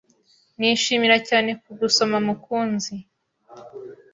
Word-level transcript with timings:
Nishimira 0.59 1.17
cyane 1.29 1.49
kugusoma 1.61 2.17
mukunzi 2.25 2.93